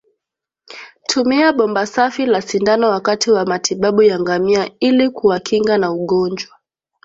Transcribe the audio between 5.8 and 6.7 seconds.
ugonjwa